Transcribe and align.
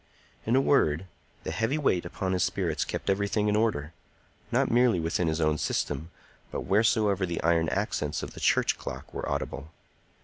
In 0.47 0.55
a 0.55 0.61
word, 0.61 1.05
the 1.43 1.51
heavy 1.51 1.77
weight 1.77 2.05
upon 2.05 2.31
his 2.33 2.41
spirits 2.41 2.85
kept 2.85 3.07
everything 3.07 3.47
in 3.47 3.55
order, 3.55 3.93
not 4.51 4.71
merely 4.71 4.99
within 4.99 5.27
his 5.27 5.39
own 5.39 5.59
system, 5.59 6.09
but 6.49 6.61
wheresoever 6.61 7.23
the 7.23 7.43
iron 7.43 7.69
accents 7.69 8.23
of 8.23 8.33
the 8.33 8.39
church 8.39 8.79
clock 8.79 9.13
were 9.13 9.29
audible. 9.29 9.69